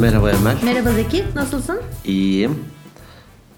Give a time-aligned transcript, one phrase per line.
[0.00, 0.56] Merhaba Emel.
[0.64, 1.80] Merhaba Zeki, nasılsın?
[2.04, 2.64] İyiyim.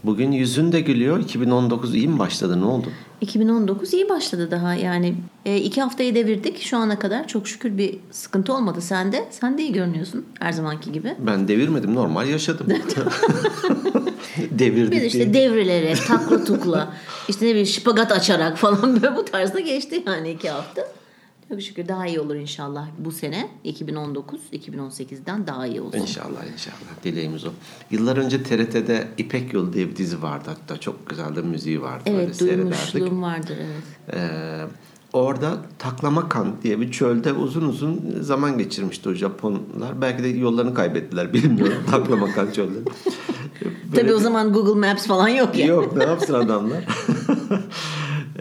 [0.05, 1.19] Bugün yüzün de gülüyor.
[1.21, 2.61] 2019 iyi mi başladı?
[2.61, 2.87] Ne oldu?
[3.21, 5.15] 2019 iyi başladı daha yani
[5.45, 9.25] e, iki haftayı devirdik şu ana kadar çok şükür bir sıkıntı olmadı sende.
[9.31, 11.15] Sen de iyi görünüyorsun her zamanki gibi.
[11.19, 11.95] Ben devirmedim.
[11.95, 12.67] Normal yaşadım.
[14.51, 15.51] Devirdik Biz işte diye.
[15.51, 16.93] devrilerek, takla tukla,
[17.29, 20.83] işte ne bileyim şipagat açarak falan böyle bu tarzda geçti yani iki hafta.
[21.51, 25.99] Çok şükür daha iyi olur inşallah bu sene 2019 2018'den daha iyi olsun.
[25.99, 27.05] İnşallah inşallah.
[27.05, 27.51] Dileğimiz o.
[27.91, 30.45] Yıllar önce TRT'de İpek Yolu diye bir dizi vardı.
[30.47, 32.03] Hatta çok güzel de müziği vardı.
[32.07, 34.15] Evet duymuşluğum vardır evet.
[34.15, 34.67] Ee,
[35.13, 40.01] orada Taklamakan diye bir çölde uzun uzun zaman geçirmişti o Japonlar.
[40.01, 41.83] Belki de yollarını kaybettiler bilmiyorum.
[41.91, 42.79] Taklamakan çölde.
[43.95, 45.67] Tabii o zaman Google Maps falan yok ya.
[45.67, 46.85] Yok ne yapsın adamlar?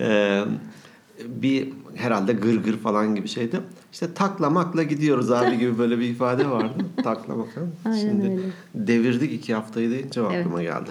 [0.02, 0.44] Ee,
[1.26, 3.62] bir herhalde gırgır falan gibi şeydi.
[3.92, 6.86] İşte taklamakla gidiyoruz abi gibi böyle bir ifade vardı.
[7.04, 7.48] Taklamak.
[7.84, 8.42] Şimdi öyle.
[8.76, 10.40] devirdik iki haftayı deyince Evet.
[10.40, 10.90] aklıma geldi.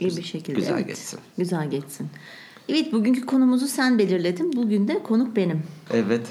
[0.00, 0.60] İyi bir şekilde.
[0.60, 0.86] güzel evet.
[0.86, 1.20] geçsin.
[1.38, 2.08] Güzel geçsin.
[2.68, 4.52] Evet bugünkü konumuzu sen belirledin.
[4.56, 5.62] Bugün de konuk benim.
[5.90, 6.26] Evet.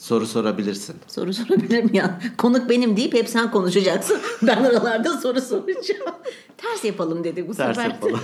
[0.00, 0.96] Soru sorabilirsin.
[1.08, 2.20] Soru sorabilirim ya.
[2.38, 4.18] Konuk benim deyip hep sen konuşacaksın.
[4.42, 6.14] Ben aralarda soru soracağım.
[6.56, 7.90] Ters yapalım dedik bu Ters sefer.
[7.90, 8.20] yapalım.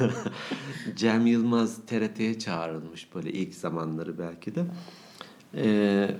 [0.96, 4.64] Cem Yılmaz TRT'ye çağrılmış böyle ilk zamanları belki de.
[5.56, 6.10] Ee,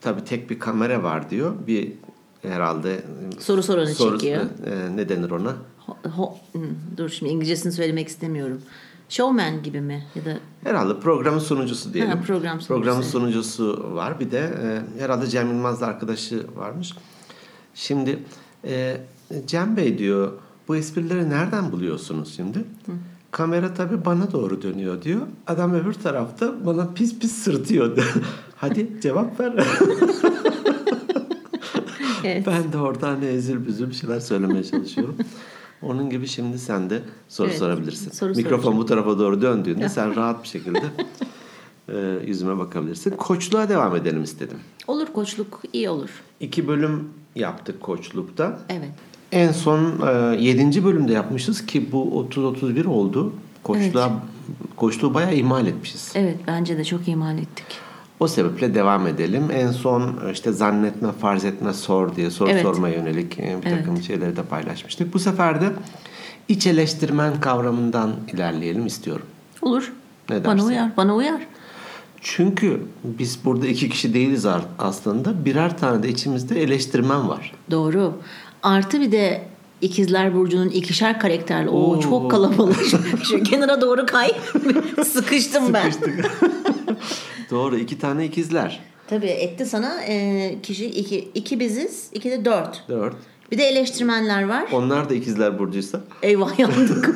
[0.00, 1.54] tabii tek bir kamera var diyor.
[1.66, 1.92] Bir
[2.42, 3.02] herhalde
[3.38, 4.42] Soru soranı çekiyor.
[4.66, 5.54] e, ne denir ona?
[5.86, 8.62] Ho- ho- hmm, dur şimdi İngilizcesini söylemek istemiyorum.
[9.08, 10.06] Showman gibi mi?
[10.14, 12.12] Ya da Herhalde programın sunucusu diyelim.
[12.12, 12.68] Ha, program sunucusu.
[12.74, 14.20] Programın sunucusu var.
[14.20, 16.94] Bir de e, herhalde Cem Yılmaz'la arkadaşı varmış.
[17.74, 18.18] Şimdi
[18.64, 19.00] e,
[19.46, 20.32] Cem Bey diyor
[20.68, 22.64] bu esprileri nereden buluyorsunuz şimdi?
[23.30, 25.20] Kamera tabii bana doğru dönüyor diyor.
[25.46, 27.98] Adam öbür tarafta bana pis pis sırtıyor.
[28.56, 29.52] Hadi cevap ver.
[32.24, 32.46] Evet.
[32.46, 35.16] Ben de orada hani ezil büzül bir şeyler söylemeye çalışıyorum.
[35.82, 38.10] Onun gibi şimdi sen de soru Evet, sorabilirsin.
[38.10, 38.78] soru Mikrofon soracağım.
[38.78, 40.82] bu tarafa doğru döndüğünde sen rahat bir şekilde
[41.88, 43.10] e, yüzüme bakabilirsin.
[43.10, 44.58] Koçluğa devam edelim istedim.
[44.86, 46.10] olur koçluk iyi olur.
[46.40, 48.58] İki bölüm yaptık koçlukta.
[48.68, 48.90] Evet.
[49.32, 53.32] En son e, yedinci bölümde yapmışız ki bu 30-31 oldu.
[53.62, 54.12] Koçluğa,
[54.76, 56.12] Koçluğu bayağı ihmal etmişiz.
[56.14, 57.66] Evet bence de çok imal ettik.
[58.20, 59.50] O sebeple devam edelim.
[59.52, 62.62] En son e, işte zannetme, farz etme, sor diye soru Evet.
[62.62, 63.78] sormaya yönelik e, bir Evet.
[63.78, 65.14] takım şeyleri de paylaşmıştık.
[65.14, 65.66] Bu sefer de
[66.48, 69.26] iç eleştirmen kavramından ilerleyelim istiyorum.
[69.62, 69.92] Olur.
[70.30, 70.68] Ne bana dersin?
[70.68, 70.96] uyar.
[70.96, 71.40] Bana uyar.
[72.20, 74.46] Çünkü biz burada iki kişi değiliz
[74.78, 75.44] aslında.
[75.44, 77.52] Birer tane de içimizde eleştirmen var.
[77.70, 78.12] Doğru.
[78.62, 79.42] Artı bir de
[79.80, 81.68] İkizler Burcu'nun ikişer karakterli.
[81.68, 82.00] Oo, Oo.
[82.00, 82.76] çok kalabalık.
[83.30, 84.30] Şu kenara doğru kay.
[85.12, 85.92] Sıkıştım ben.
[87.50, 88.80] Doğru iki tane ikizler.
[89.06, 92.88] Tabii etti sana e, kişi iki, iki biziz, iki de dört.
[92.88, 93.16] Dört.
[93.52, 94.64] Bir de eleştirmenler var.
[94.72, 96.00] Onlar da ikizler burcuysa.
[96.22, 97.10] Eyvah yandık.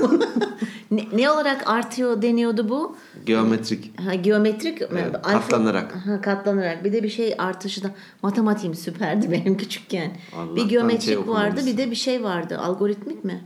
[0.93, 2.97] Ne, ne olarak artıyor deniyordu bu?
[3.27, 4.01] Geometrik.
[4.01, 4.83] Ha, geometrik?
[4.83, 5.97] Evet, Alfa- katlanarak.
[6.07, 6.85] Ha, katlanarak.
[6.85, 7.91] Bir de bir şey artışı da
[8.23, 10.17] matematiğim süperdi benim küçükken.
[10.37, 12.59] Allah'tan bir geometrik şey vardı bir de bir şey vardı.
[12.59, 13.45] Algoritmik mi?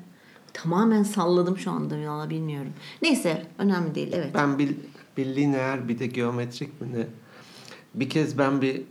[0.53, 2.73] Tamamen salladım şu anda valla bilmiyorum.
[3.03, 4.31] Neyse önemli değil evet.
[4.35, 4.77] Ben bir,
[5.17, 7.07] bir lineer bir de geometrik mi ne?
[7.95, 8.83] Bir kez ben bir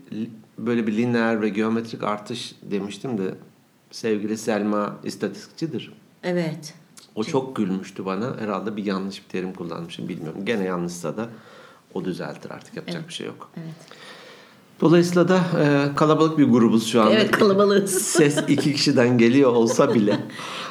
[0.57, 3.35] böyle bir lineer ve geometrik artış demiştim de
[3.91, 5.94] sevgili Selma istatistikçidir.
[6.23, 6.73] Evet.
[7.15, 8.33] O çok gülmüştü bana.
[8.39, 10.45] Herhalde bir yanlış bir terim kullanmışım bilmiyorum.
[10.45, 11.29] Gene yanlışsa da
[11.93, 13.49] o düzeltir artık yapacak bir şey yok.
[13.57, 13.73] Evet.
[14.81, 17.11] Dolayısıyla da e, kalabalık bir grubuz şu anda.
[17.13, 17.91] Evet kalabalığız.
[18.01, 20.19] Ses iki kişiden geliyor olsa bile.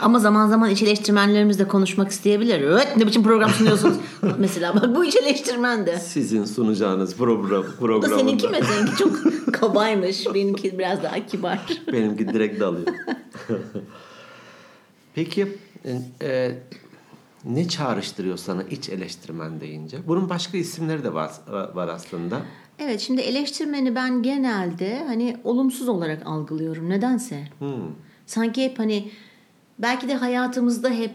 [0.00, 2.61] Ama zaman zaman iç eleştirmenlerimiz de konuşmak isteyebilir.
[2.61, 3.97] Evet ne biçim program sunuyorsunuz?
[4.38, 5.99] Mesela bak bu iç eleştirmen de.
[5.99, 8.19] Sizin sunacağınız program, Bu da programında.
[8.19, 8.61] seninki mi?
[8.62, 9.15] Seninki çok
[9.55, 10.26] kabaymış.
[10.34, 11.59] Benimki biraz daha kibar.
[11.93, 12.87] Benimki direkt dalıyor.
[15.15, 15.59] Peki
[16.22, 16.53] e,
[17.45, 19.99] ne çağrıştırıyor sana iç eleştirmen deyince?
[20.06, 21.31] Bunun başka isimleri de var,
[21.75, 22.43] var aslında.
[22.79, 26.91] Evet şimdi eleştirmeni ben genelde hani olumsuz olarak algılıyorum.
[26.91, 27.49] Nedense.
[27.59, 27.69] Hmm.
[28.26, 29.11] Sanki hep hani
[29.79, 31.11] belki de hayatımızda hep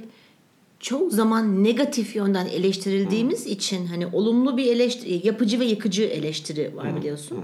[0.80, 6.96] çoğu zaman negatif yönden eleştirildiğimiz için hani olumlu bir eleştiri, yapıcı ve yıkıcı eleştiri var
[6.96, 7.38] biliyorsun.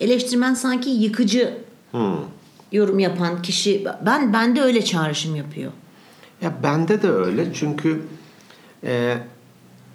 [0.00, 1.54] Eleştirmen sanki yıkıcı
[1.90, 2.16] Hmm.
[2.72, 5.72] yorum yapan kişi ben bende öyle çağrışım yapıyor.
[6.42, 8.02] Ya bende de öyle çünkü
[8.84, 9.16] e,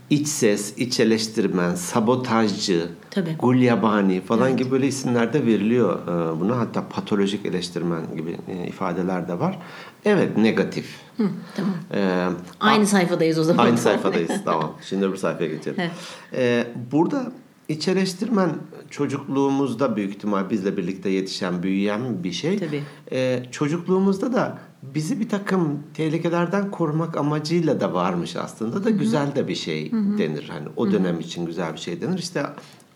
[0.10, 3.36] iç ses, iç eleştirmen, sabotajcı, Tabii.
[3.40, 6.58] gulyabani falan gibi böyle isimler de veriliyor e, buna.
[6.60, 9.60] Hatta patolojik eleştirmen gibi e, ifadeler de var.
[10.06, 10.96] Evet negatif.
[11.18, 11.74] Hı, tamam.
[11.94, 12.28] E,
[12.60, 13.66] Aynı sayfadayız o zaman.
[13.66, 14.32] Aynı sayfadayız.
[14.46, 14.74] tamam.
[14.90, 15.78] Şimdi öbür sayfaya geçelim.
[15.80, 15.92] Evet.
[16.34, 17.32] Ee, burada
[17.70, 18.50] iç eleştirmen
[18.90, 22.60] çocukluğumuzda büyük ihtimal bizle birlikte yetişen, büyüyen bir şey.
[22.60, 22.84] Tabii.
[23.12, 29.48] Ee, çocukluğumuzda da bizi bir takım tehlikelerden korumak amacıyla da varmış aslında da güzel de
[29.48, 30.50] bir şey denir.
[30.50, 32.19] Hani o dönem için güzel bir şey denir.
[32.19, 32.45] İşte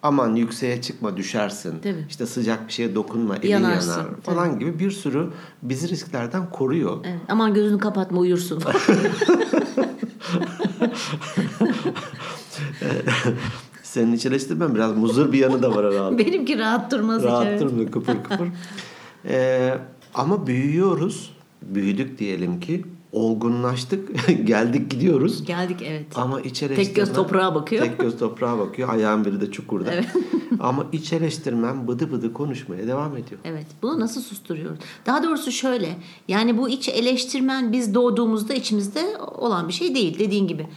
[0.03, 1.79] aman yükseğe çıkma düşersin.
[1.79, 2.05] Tabii.
[2.09, 5.29] İşte sıcak bir şeye dokunma elin Yanarsın, yanar falan gibi bir sürü
[5.61, 6.97] bizi risklerden koruyor.
[7.03, 7.19] Evet.
[7.29, 8.63] Aman gözünü kapatma uyursun.
[13.83, 16.17] Senin iç eleştirmen biraz muzur bir yanı da var herhalde.
[16.17, 18.47] Benimki rahat durmaz Rahat durmuyor kıpır kıpır.
[19.27, 19.77] Ee,
[20.13, 21.34] ama büyüyoruz.
[21.65, 22.85] Büyüdük diyelim ki.
[23.11, 24.09] Olgunlaştık.
[24.47, 25.45] Geldik gidiyoruz.
[25.45, 26.05] Geldik evet.
[26.15, 27.85] Ama iç Tek göz toprağa bakıyor.
[27.85, 28.89] Tek göz toprağa bakıyor.
[28.89, 29.93] Ayağın biri de çukurda.
[29.93, 30.05] Evet.
[30.59, 33.41] ama iç eleştirmen bıdı bıdı konuşmaya devam ediyor.
[33.43, 33.65] Evet.
[33.81, 34.79] Bunu nasıl susturuyoruz?
[35.05, 35.97] Daha doğrusu şöyle.
[36.27, 40.67] Yani bu iç eleştirmen biz doğduğumuzda içimizde olan bir şey değil dediğin gibi.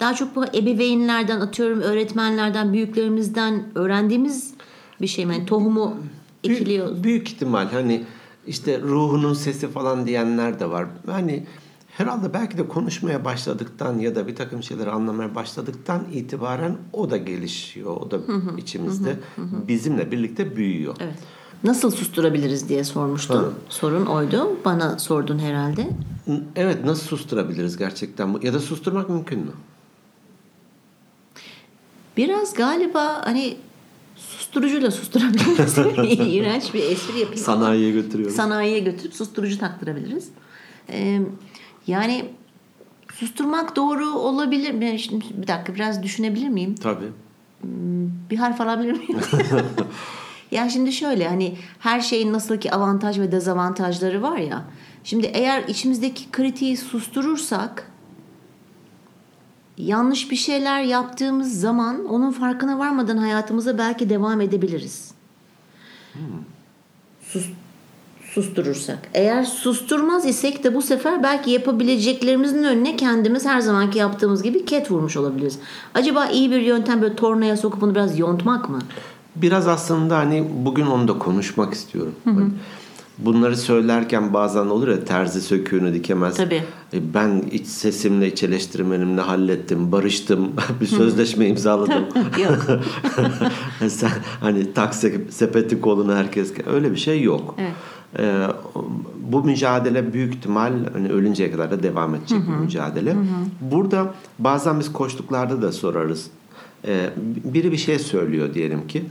[0.00, 4.54] Daha çok bu ebeveynlerden atıyorum öğretmenlerden büyüklerimizden öğrendiğimiz
[5.00, 5.24] bir şey?
[5.24, 5.96] Yani tohumu
[6.44, 6.88] ekiliyor.
[6.90, 8.04] Büyük, büyük ihtimal hani
[8.50, 10.86] işte ruhunun sesi falan diyenler de var.
[11.06, 11.46] Hani
[11.90, 17.16] herhalde belki de konuşmaya başladıktan ya da bir takım şeyleri anlamaya başladıktan itibaren o da
[17.16, 17.96] gelişiyor.
[17.96, 18.18] O da
[18.58, 19.16] içimizde
[19.68, 20.96] bizimle birlikte büyüyor.
[21.00, 21.18] Evet.
[21.64, 23.54] Nasıl susturabiliriz diye sormuştum.
[23.68, 24.56] Sorun oydu.
[24.64, 25.88] Bana sordun herhalde.
[26.56, 29.52] Evet nasıl susturabiliriz gerçekten ya da susturmak mümkün mü?
[32.16, 33.56] Biraz galiba hani
[34.50, 35.78] susturucuyla susturabiliriz.
[36.34, 37.44] İğrenç bir espri yapayım.
[37.44, 38.36] Sanayiye götürüyoruz.
[38.36, 40.28] Sanayiye götürüp susturucu taktırabiliriz.
[40.88, 41.20] Ee,
[41.86, 42.24] yani
[43.14, 44.98] susturmak doğru olabilir mi?
[44.98, 46.74] Şimdi bir dakika biraz düşünebilir miyim?
[46.74, 47.08] Tabii.
[48.30, 49.18] Bir harf alabilir miyim?
[50.50, 54.64] ya şimdi şöyle hani her şeyin nasıl ki avantaj ve dezavantajları var ya.
[55.04, 57.92] Şimdi eğer içimizdeki kritiği susturursak
[59.86, 65.10] yanlış bir şeyler yaptığımız zaman onun farkına varmadan hayatımıza belki devam edebiliriz.
[67.22, 67.46] Sus,
[68.30, 68.98] susturursak.
[69.14, 74.90] Eğer susturmaz isek de bu sefer belki yapabileceklerimizin önüne kendimiz her zamanki yaptığımız gibi ket
[74.90, 75.58] vurmuş olabiliriz.
[75.94, 78.78] Acaba iyi bir yöntem böyle tornaya sokup bunu biraz yontmak mı?
[79.36, 82.14] Biraz aslında hani bugün onu da konuşmak istiyorum.
[82.24, 82.50] Hani
[83.24, 86.36] Bunları söylerken bazen olur ya terzi söküğünü dikemez.
[86.36, 86.64] Tabii.
[86.94, 92.04] E, Ben iç sesimle, iç eleştirmenimle hallettim, barıştım, bir sözleşme imzaladım.
[92.42, 92.66] Yok.
[93.88, 94.10] Sen
[94.40, 97.54] hani tak se- sepeti kolunu herkes öyle bir şey yok.
[97.58, 97.72] Evet.
[98.18, 98.46] Ee,
[99.32, 103.16] bu mücadele büyük ihtimal hani ölünceye kadar da devam edecek bir mücadele.
[103.60, 106.26] Burada bazen biz koştuklarda da sorarız.
[106.86, 107.10] Ee,
[107.44, 109.04] biri bir şey söylüyor diyelim ki.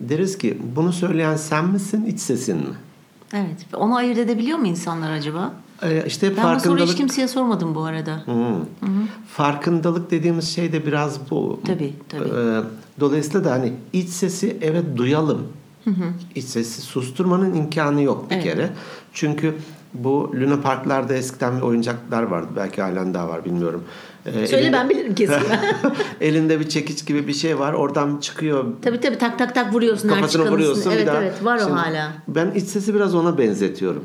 [0.00, 2.74] Deriz ki bunu söyleyen sen misin, iç sesin mi?
[3.34, 3.66] Evet.
[3.74, 5.52] Onu ayırt edebiliyor mu insanlar acaba?
[5.82, 8.22] Ee, işte Ben bu soruyu hiç farkındalık kimseye sormadım bu arada.
[8.26, 8.54] Hı.
[9.28, 11.60] Farkındalık dediğimiz şey de biraz bu.
[11.66, 12.28] Tabii, tabii.
[12.28, 12.60] Ee,
[13.00, 15.42] dolayısıyla da hani iç sesi evet duyalım.
[16.34, 18.44] İç sesi susturmanın imkanı yok bir Evet.
[18.44, 18.70] kere.
[19.12, 19.54] Çünkü
[19.94, 22.48] bu Luna Parklarda eskiden bir oyuncaklar vardı.
[22.56, 23.84] Belki halen daha var bilmiyorum.
[24.26, 25.34] Ee, Söyle elinde, ben bilirim kesin.
[26.20, 27.72] elinde bir çekiç gibi bir şey var.
[27.72, 28.64] Oradan çıkıyor.
[28.82, 30.90] tabii tabii tak tak tak vuruyorsun Kafasına vuruyorsun.
[30.90, 31.22] Evet daha.
[31.22, 32.12] evet var Şimdi o hala.
[32.28, 34.04] Ben iç sesi biraz ona benzetiyorum.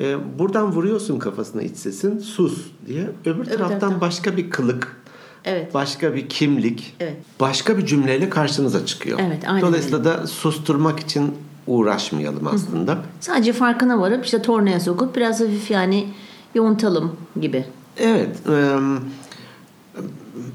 [0.00, 3.10] Ee, buradan vuruyorsun kafasına iç sesin sus diye.
[3.26, 4.00] Öbür taraftan taraftan.
[4.00, 4.96] başka bir kılık
[5.44, 5.74] Evet.
[5.74, 7.16] başka bir kimlik, Evet.
[7.40, 9.18] başka bir cümleyle karşınıza çıkıyor.
[9.22, 11.34] Evet, aynen Dolayısıyla da susturmak için
[11.66, 12.98] uğraşmayalım aslında.
[13.20, 16.08] Sadece farkına varıp işte tornaya sokup biraz hafif yani
[16.54, 17.64] yontalım gibi.
[17.96, 18.76] Evet, e,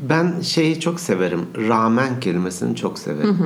[0.09, 1.41] ben şeyi çok severim.
[1.67, 3.38] Rağmen kelimesini çok severim.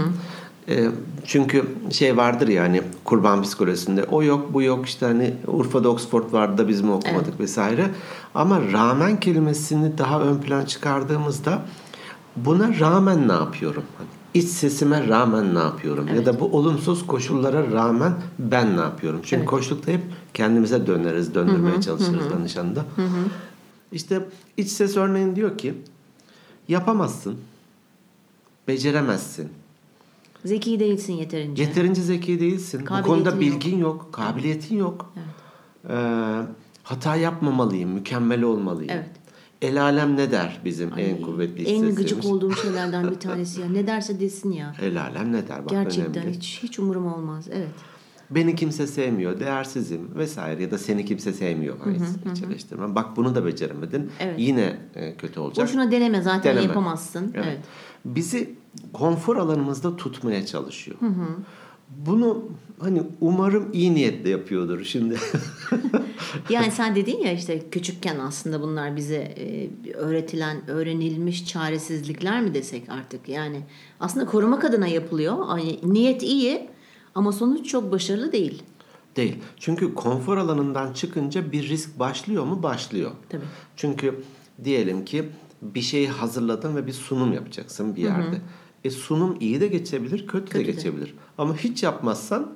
[0.70, 0.88] E,
[1.26, 6.34] çünkü şey vardır ya hani kurban psikolojisinde o yok bu yok işte hani Urfa'da Oxford
[6.34, 7.90] vardı da biz mi okumadık vesaire.
[8.36, 11.62] Ama rağmen kelimesini daha ön plan çıkardığımızda
[12.36, 13.84] buna rağmen ne yapıyorum?
[13.98, 16.08] Hani iç sesime rağmen ne yapıyorum?
[16.16, 19.20] Ya da bu olumsuz koşullara rağmen ben ne yapıyorum?
[19.24, 20.02] Çünkü koştukta hep
[20.34, 22.86] kendimize döneriz, döndürmeye çalışırız danışanda.
[23.92, 24.26] İşte
[24.58, 25.74] iç ses örneğin diyor ki
[26.68, 27.38] yapamazsın,
[28.68, 29.50] beceremezsin,
[30.46, 31.64] Zeki değilsin yeterince.
[31.64, 33.40] yeterince zeki değilsin, bu konuda yok.
[33.40, 35.14] bilgin yok, kabiliyetin yok.
[35.90, 35.94] Ee,
[36.84, 38.92] hata yapmamalıyım, mükemmel olmalıyım.
[38.94, 39.10] Evet.
[39.62, 41.96] El alem ne der bizim en kuvvetli en sesimiz?
[41.96, 43.70] gıcık olduğum şeylerden bir tanesi ya.
[43.70, 44.76] Ne derse desin ya.
[44.82, 45.64] El alem ne der?
[45.66, 46.38] Bak Gerçekten önemli.
[46.38, 47.48] hiç hiç umurum olmaz.
[47.52, 47.70] Evet.
[48.30, 51.80] Beni kimse sevmiyor, değersizim vesaire ya da seni kimse sevmiyor.
[51.80, 51.96] Hı
[52.48, 52.96] eleştirmen.
[52.96, 54.10] Bak bunu da beceremedin.
[54.20, 54.36] Evet.
[54.40, 55.68] Yine e, kötü olacak.
[55.68, 56.68] Boşuna deneme zaten Deneme.
[56.68, 57.32] yapamazsın.
[57.36, 57.46] Evet.
[57.48, 57.60] Evet.
[58.06, 58.56] Bizi
[58.94, 60.98] konfor alanımızda tutmaya çalışıyor.
[61.90, 62.44] Bunu
[62.80, 65.18] hani umarım iyi niyetle yapıyordur şimdi.
[66.50, 72.90] Yani sen dedin ya işte küçükken aslında bunlar bize e, öğretilen, öğrenilmiş çaresizlikler mi desek
[72.90, 73.30] artık?
[73.30, 73.62] Yani
[74.00, 75.60] aslında korumak adına yapılıyor.
[75.84, 76.70] Niyet iyi
[77.16, 78.64] ama sonuç çok başarılı değil.
[79.16, 79.36] Değil.
[79.58, 82.64] Çünkü konfor alanından çıkınca bir risk başlıyor mu?
[82.64, 83.12] Başlıyor.
[83.30, 83.44] Tabii.
[83.76, 84.24] Çünkü
[84.64, 85.30] diyelim ki
[85.62, 88.42] bir şeyi hazırladın ve bir sunum yapacaksın bir yerde.
[88.84, 90.72] E sunum iyi de geçebilir, kötü, Kötü de de.
[90.72, 91.14] geçebilir.
[91.38, 92.54] Ama hiç yapmazsan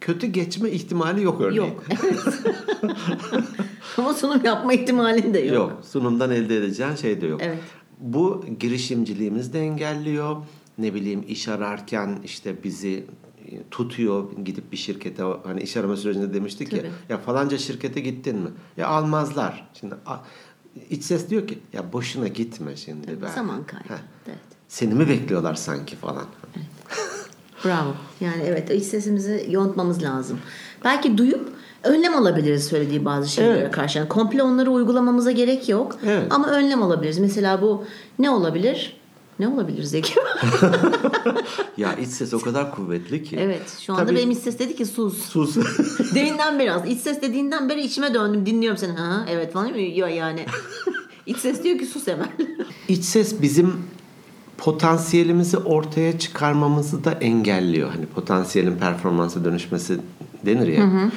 [0.00, 1.62] kötü geçme ihtimali yok örneğin.
[1.62, 1.84] Yok.
[3.98, 5.54] ama sunum yapma ihtimalin de yok.
[5.54, 5.82] Yok.
[5.84, 7.40] Sunumdan elde edeceğin şey de yok.
[7.42, 7.58] Evet.
[7.98, 10.36] Bu girişimciliğimiz de engelliyor.
[10.78, 13.04] Ne bileyim iş ararken işte bizi
[13.48, 16.90] e, tutuyor gidip bir şirkete hani iş arama sürecinde demiştik ya Tabii.
[17.08, 18.48] ya falanca şirkete gittin mi?
[18.76, 19.70] Ya almazlar.
[19.80, 19.94] Şimdi
[20.90, 23.34] iç ses diyor ki ya boşuna gitme şimdi ben.
[23.34, 23.88] Zaman kaybı.
[23.88, 24.38] Heh, Evet.
[24.68, 26.24] Seni mi bekliyorlar sanki falan.
[27.64, 27.94] Bravo.
[28.20, 30.38] Yani evet iç sesimizi yontmamız lazım.
[30.84, 31.48] Belki duyup
[31.82, 33.72] önlem alabiliriz söylediği bazı şeylere Evet.
[33.72, 33.98] karşı.
[33.98, 35.98] Yani komple onları uygulamamıza gerek yok.
[36.06, 36.26] Evet.
[36.32, 37.18] Ama önlem alabiliriz.
[37.18, 37.84] Mesela bu
[38.18, 38.96] ne olabilir?
[39.38, 40.14] Ne olabilir Zeki?
[41.76, 43.36] Ya iç ses o kadar kuvvetli ki.
[43.40, 43.78] evet.
[43.80, 45.18] Şu anda Tabii- benim iç ses dedi ki sus.
[45.22, 45.56] Sus.
[46.14, 46.86] Deminden beri az.
[46.86, 48.46] İç ses dediğinden beri içime döndüm.
[48.46, 48.92] Dinliyorum seni.
[48.92, 49.66] Ha evet falan.
[49.74, 50.46] Ya yani.
[51.26, 52.28] İç ses diyor ki sus hemen.
[52.88, 53.74] İç ses bizim
[54.58, 57.90] potansiyelimizi ortaya çıkarmamızı da engelliyor.
[57.90, 60.00] Hani potansiyelin performansa dönüşmesi
[60.46, 61.10] denir ya.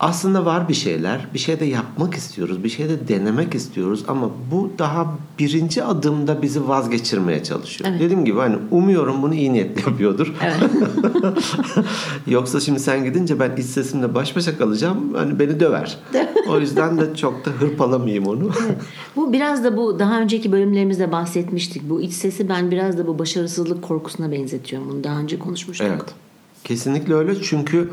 [0.00, 1.26] Aslında var bir şeyler.
[1.34, 2.64] Bir şey de yapmak istiyoruz.
[2.64, 7.90] Bir şey de denemek istiyoruz ama bu daha birinci adımda bizi vazgeçirmeye çalışıyor.
[7.90, 8.00] Evet.
[8.00, 10.34] Dediğim gibi hani umuyorum bunu iyi niyetle yapıyordur.
[10.42, 10.70] Evet.
[12.26, 15.14] Yoksa şimdi sen gidince ben iç sesimle baş başa kalacağım.
[15.14, 15.98] Hani beni döver.
[16.48, 18.50] o yüzden de çok da hırpalamayayım onu.
[19.16, 21.90] Bu biraz da bu daha önceki bölümlerimizde bahsetmiştik.
[21.90, 24.88] Bu iç sesi ben biraz da bu başarısızlık korkusuna benzetiyorum.
[24.90, 25.86] Bunu daha önce konuşmuştuk.
[25.90, 26.14] Evet.
[26.64, 27.90] Kesinlikle öyle çünkü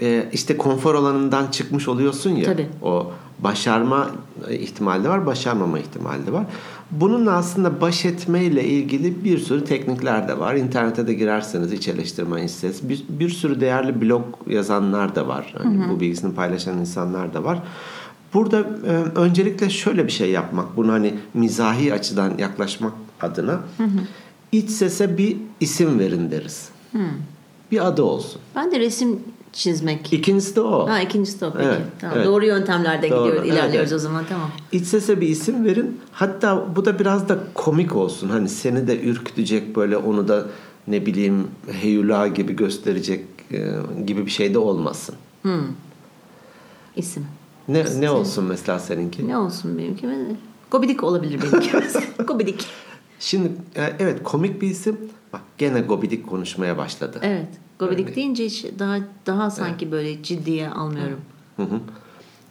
[0.00, 2.44] e, işte konfor alanından çıkmış oluyorsun ya.
[2.44, 2.68] Tabii.
[2.82, 4.10] O başarma
[4.50, 6.46] ihtimali de var, başarmama ihtimali var.
[6.90, 10.54] Bunun aslında baş etmeyle ilgili bir sürü teknikler de var.
[10.54, 12.82] İnternete de girerseniz iç eleştirme ses.
[12.82, 15.54] Bir, bir sürü değerli blog yazanlar da var.
[15.62, 17.62] Hani bu bilgisini paylaşan insanlar da var.
[18.34, 20.76] Burada e, öncelikle şöyle bir şey yapmak.
[20.76, 23.60] Bunu hani mizahi açıdan yaklaşmak adına
[24.52, 26.68] iç sese bir isim verin deriz.
[27.72, 28.40] Bir adı olsun.
[28.56, 29.20] Ben de resim
[29.54, 30.12] çizmek.
[30.12, 30.88] İkincisi de o.
[30.88, 31.64] Ha ikincisi de o peki.
[31.64, 32.16] Evet, Tamam.
[32.16, 32.26] evet.
[32.26, 33.92] Doğru yöntemlerden Doğru, gidiyoruz, ilerliyoruz evet.
[33.92, 34.50] o zaman tamam.
[34.72, 36.00] İç sese bir isim verin.
[36.12, 38.28] Hatta bu da biraz da komik olsun.
[38.28, 40.46] Hani seni de ürkütecek böyle onu da
[40.86, 43.72] ne bileyim heyula gibi gösterecek e,
[44.06, 45.14] gibi bir şey de olmasın.
[46.96, 47.26] İsim.
[47.68, 49.28] Ne ne olsun mesela seninki?
[49.28, 50.08] Ne olsun benimki?
[50.70, 51.70] Gobidik olabilir benimki.
[52.24, 52.66] Gobidik.
[53.20, 54.98] Şimdi e, evet komik bir isim.
[55.34, 57.18] Bak gene gobidik konuşmaya başladı.
[57.22, 57.48] Evet.
[57.78, 58.16] Gobidik Örneğin.
[58.16, 61.20] deyince hiç daha daha sanki böyle ciddiye almıyorum.
[61.56, 61.80] Hı hı.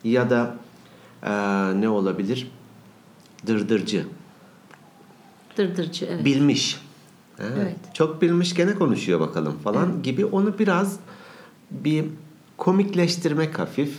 [0.04, 0.56] Ya da
[1.24, 1.32] e,
[1.82, 2.52] ne olabilir?
[3.48, 4.06] Dırdırcı.
[5.58, 6.26] Dırdırcı evet.
[6.26, 6.82] bilmiş.
[7.38, 7.76] Ha, Evet.
[7.94, 11.00] Çok bilmiş gene konuşuyor bakalım falan gibi onu biraz
[11.72, 12.06] bir
[12.58, 13.98] komikleştirmek hafif.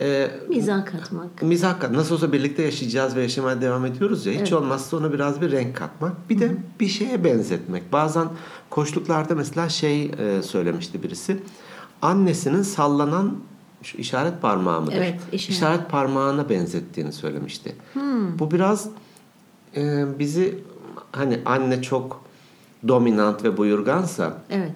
[0.00, 1.42] Ee, Mizah katmak.
[1.42, 1.90] mizah kat.
[1.90, 4.32] Nasıl olsa birlikte yaşayacağız ve yaşamaya devam ediyoruz ya.
[4.32, 4.52] Hiç Evet.
[4.52, 6.30] olmazsa ona biraz bir renk katmak.
[6.30, 7.92] Bir de bir şeye benzetmek.
[7.92, 8.28] Bazen
[8.70, 11.38] koçluklarda mesela şey e, söylemişti birisi.
[12.02, 13.36] Annesinin sallanan
[13.82, 14.94] şu işaret parmağı mıdır?
[14.96, 15.56] Evet, işaret.
[15.56, 17.76] İşaret parmağına benzettiğini söylemişti.
[18.38, 18.88] Bu biraz
[19.76, 20.58] e, bizi
[21.12, 22.24] hani anne çok
[22.88, 24.72] dominant ve buyurgansa Evet.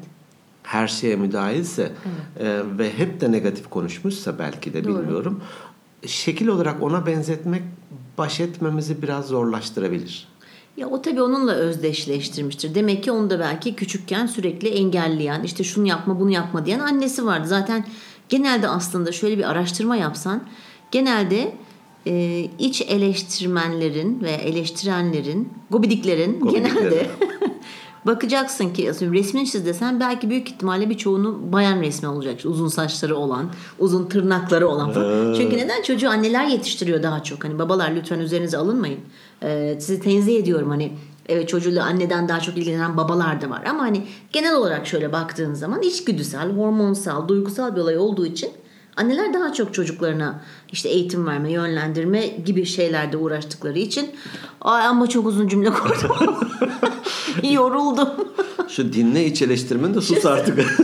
[0.68, 1.92] Her şeye müdahilse
[2.40, 4.98] e, ve hep de negatif konuşmuşsa belki de Doğru.
[5.02, 5.40] bilmiyorum.
[6.06, 7.62] Şekil olarak ona benzetmek
[8.18, 10.28] baş etmemizi biraz zorlaştırabilir.
[10.76, 12.74] Ya o tabii onunla özdeşleştirmiştir.
[12.74, 17.26] Demek ki onu da belki küçükken sürekli engelleyen, işte şunu yapma bunu yapma diyen annesi
[17.26, 17.48] vardı.
[17.48, 17.84] Zaten
[18.28, 20.42] genelde aslında şöyle bir araştırma yapsan,
[20.90, 21.52] genelde
[22.06, 26.74] e, iç eleştirmenlerin ve eleştirenlerin, gobidiklerin Gobidiklerin.
[26.74, 27.06] genelde
[28.08, 32.40] bakacaksın ki resmini çiz desen belki büyük ihtimalle birçoğunun bayan resmi olacak.
[32.44, 35.34] Uzun saçları olan, uzun tırnakları olan falan.
[35.34, 35.82] Çünkü neden?
[35.82, 37.44] Çocuğu anneler yetiştiriyor daha çok.
[37.44, 39.00] Hani babalar lütfen üzerinize alınmayın.
[39.42, 40.92] Ee, sizi tenzih ediyorum hani
[41.28, 43.64] evet çocuğuyla anneden daha çok ilgilenen babalar da var.
[43.70, 48.50] Ama hani genel olarak şöyle baktığın zaman içgüdüsel, hormonsal, duygusal bir olay olduğu için
[48.98, 50.40] Anneler daha çok çocuklarına
[50.72, 54.10] işte eğitim verme, yönlendirme gibi şeylerde uğraştıkları için
[54.60, 56.36] ay ama çok uzun cümle kurdum.
[57.52, 58.08] Yoruldum.
[58.68, 60.58] Şu dinle iç eleştirmen de sus artık.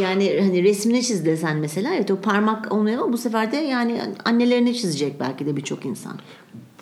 [0.00, 4.00] Yani hani resmini çiz desen mesela evet o parmak olmuyor ama bu sefer de yani
[4.24, 6.18] annelerini çizecek belki de birçok insan.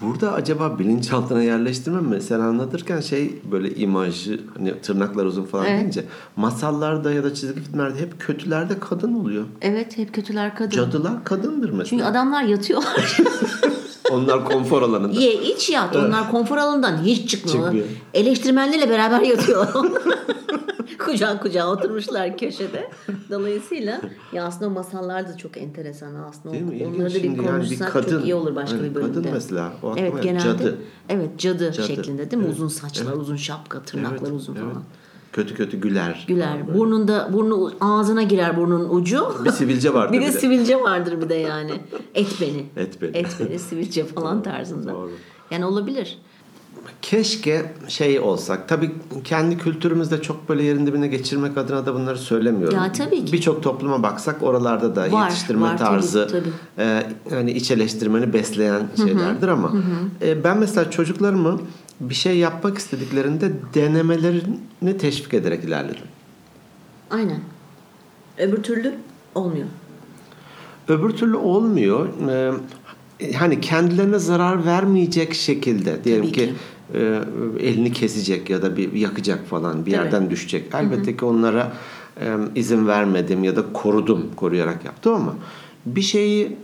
[0.00, 2.22] Burada acaba bilinçaltına yerleştirme mi?
[2.22, 5.78] Sen anlatırken şey böyle imajı hani tırnaklar uzun falan Evet.
[5.80, 6.04] deyince
[6.36, 9.44] masallarda ya da çizgi filmlerde hep kötülerde kadın oluyor.
[9.62, 10.70] Evet hep kötüler kadın.
[10.70, 11.84] Cadılar kadındır mesela.
[11.84, 13.16] Çünkü adamlar yatıyorlar.
[14.10, 15.20] Onlar konfor alanında.
[15.20, 15.96] Ye iç yat.
[15.96, 17.64] Onlar konfor alanından hiç çıkmıyorlar.
[17.72, 17.86] Çıkmıyor.
[18.14, 19.92] Eleştirmenlerle beraber yatıyorlar.
[20.98, 22.90] Kucak kucağa oturmuşlar köşede.
[23.30, 24.00] Dolayısıyla
[24.32, 26.54] ya aslında masallar da çok enteresan aslında.
[26.54, 26.86] Değil mi?
[26.86, 28.10] Onları da bir şimdi yani bir konuşsak kadın.
[28.10, 29.14] çok iyi olur başka Hani bir bölümde.
[29.18, 29.72] Kadın mesela.
[29.82, 30.42] O Evet genelde.
[30.44, 30.78] Cadı.
[31.08, 31.86] Evet cadı, Cadı.
[31.86, 32.46] şeklinde değil mi?
[32.46, 32.54] Evet.
[32.56, 34.64] Uzun saçlar, uzun şapka, tırnaklar Evet, uzun evet.
[35.38, 36.25] Kötü kötü güler.
[36.28, 36.75] Güler.
[36.75, 39.25] Burnunda burnu ağzına girer burnun ucu.
[39.45, 40.38] Bir sivilce vardır bir bir de de.
[40.40, 41.71] sivilce vardır bir de yani.
[42.14, 42.66] Et beni.
[42.76, 43.16] Et beni.
[43.16, 44.92] Et beni sivilce falan tarzında.
[44.92, 45.11] doğru.
[45.50, 46.18] Yani olabilir.
[47.02, 48.68] Keşke şey olsak.
[48.68, 48.90] Tabii
[49.25, 52.78] kendi kültürümüzde çok böyle yerin dibine geçirmek adına da bunları söylemiyorum.
[52.78, 53.33] Ya tabii ki.
[53.33, 56.49] Birçok topluma baksak oralarda da Var, yetiştirme var tabii, tarzı tabii.
[56.88, 59.73] e, yani iç eleştirmeni besleyen şeylerdir ama
[60.23, 61.61] e, ben mesela çocuklarımı
[62.00, 66.04] bir şey yapmak istediklerinde denemelerini teşvik ederek ilerledim.
[67.10, 67.40] Aynen.
[68.38, 68.94] Öbür türlü
[69.34, 69.66] olmuyor.
[70.88, 72.08] Öbür türlü olmuyor.
[72.30, 72.52] Ee,
[73.34, 76.54] hani kendilerine zarar vermeyecek şekilde diyelim Tabii ki, ki.
[76.94, 77.20] e,
[77.60, 80.04] elini kesecek ya da bir yakacak falan bir Tabii.
[80.04, 80.74] yerden düşecek.
[80.74, 81.72] Elbette ki onlara
[82.20, 85.34] e, izin vermedim ya da korudum, koruyarak yaptım ama
[85.86, 86.56] bir şeyi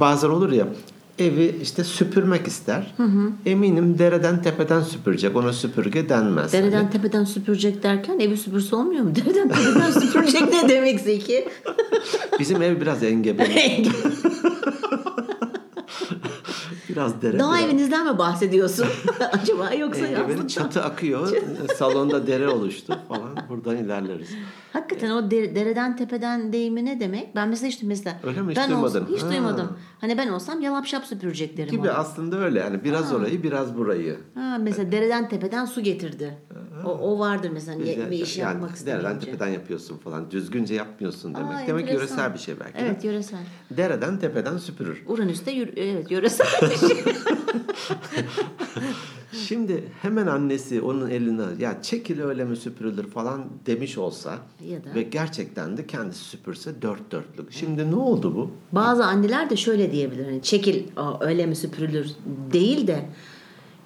[0.00, 0.68] bazen olur ya
[1.18, 2.94] evi işte süpürmek ister.
[3.46, 5.36] Eminim dereden tepeden süpürecek.
[5.36, 6.52] Ona süpürge denmez.
[6.52, 9.14] Dereden Hani tepeden süpürecek derken evi süpürse olmuyor mu?
[9.14, 11.48] Dereden tepeden süpürecek ne demek Zeki?
[12.38, 13.88] bizim ev biraz engebeli.
[16.88, 17.38] Biraz dere.
[17.38, 18.86] Daha biraz- evinizden mi bahsediyorsun
[19.32, 20.48] acaba yoksa Engebeli aslında?
[20.48, 21.36] çatı akıyor.
[21.76, 23.36] Salonda dere oluştu falan.
[23.48, 24.28] Buradan ilerleriz.
[24.72, 27.36] Hakikaten o de- dereden tepeden deyimi ne demek?
[27.36, 28.50] Ben mesela işte mesela Öyle mi?
[28.50, 29.00] Hiç ben duymadın.
[29.02, 29.30] olsam, hiç Ha.
[29.30, 29.76] duymadım.
[30.00, 31.92] Hani ben olsam yalap şap süpürecek derim Gibi ona.
[31.96, 32.58] aslında öyle.
[32.58, 34.16] Yani biraz orayı biraz burayı.
[34.34, 36.38] Ha, mesela dereden tepeden su getirdi.
[36.84, 39.26] O, o vardır mesela niye- bir iş yani yapmak dereden istemeyince.
[39.26, 40.30] tepeden yapıyorsun falan.
[40.30, 41.54] Düzgünce yapmıyorsun demek.
[41.54, 41.94] Aa, demek enteresan.
[42.16, 42.72] yöresel bir şey belki.
[42.78, 43.38] Evet yöresel.
[43.70, 45.02] Dereden tepeden süpürür.
[45.06, 46.68] Uranüs'te yürü, evet yöresel bir.
[49.32, 54.94] Şimdi hemen annesi onun eline ya çekil öyle mi süpürülür falan demiş olsa Ya da-
[54.94, 57.52] ve gerçekten de kendisi süpürse dört dörtlük.
[57.52, 58.50] Şimdi ne oldu bu?
[58.72, 60.24] Bazı anneler de şöyle diyebilir.
[60.24, 60.84] Hani çekil
[61.20, 62.06] öyle mi süpürülür
[62.52, 63.04] değil de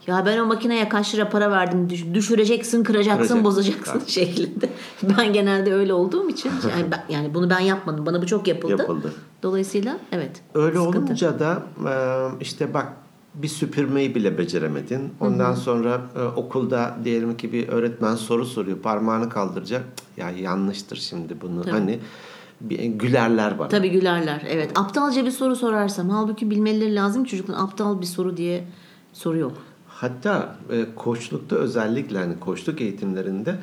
[0.06, 3.44] ya ben o makineye kaç lira para verdim düş- düşüreceksin kıracaksın Kıracak.
[3.44, 4.10] bozacaksın Tabii.
[4.10, 4.68] şeklinde.
[5.02, 8.72] Ben genelde öyle olduğum için yani, ben- yani bunu ben yapmadım bana bu çok yapıldı.
[8.78, 9.12] Yapıldı.
[9.42, 10.42] Dolayısıyla evet.
[10.54, 10.98] Öyle sıkıntı.
[10.98, 11.94] olunca da e,
[12.40, 12.92] işte bak
[13.34, 15.12] bir süpürmeyi bile beceremedin.
[15.20, 18.78] Ondan sonra e, okulda diyelim ki bir öğretmen soru soruyor.
[18.78, 19.84] Parmağını kaldıracak.
[20.16, 21.64] Ya yanlıştır şimdi bunu.
[21.70, 22.00] Hani
[22.60, 23.68] bir, gülerler bana.
[23.68, 24.42] Tabii gülerler.
[24.48, 24.78] Evet.
[24.78, 28.64] Aptalca bir soru sorarsam halbuki bilmeleri lazım çocukların aptal bir soru diye
[29.12, 29.52] soru yok.
[30.02, 33.56] Hatta e, koçlukta özellikle hani koçluk eğitimlerinde